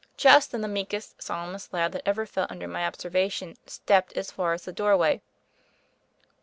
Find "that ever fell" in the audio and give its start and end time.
1.91-2.47